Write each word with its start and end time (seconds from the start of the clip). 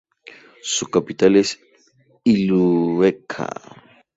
Su 0.63 0.87
capital 0.87 1.35
es 1.35 1.59
Illueca. 2.23 3.49